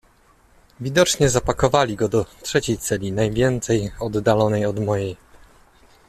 "Widocznie 0.81 1.29
zapakowali 1.29 1.95
go 1.95 2.09
do 2.09 2.25
trzeciej 2.41 2.77
celi, 2.77 3.11
najwięcej 3.11 3.91
oddalonej 3.99 4.65
od 4.65 4.79
mojej." 4.79 5.17